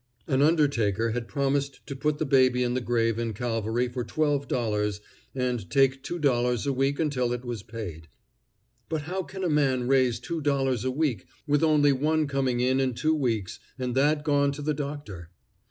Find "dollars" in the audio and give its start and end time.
4.47-4.99, 6.17-6.65, 10.41-10.83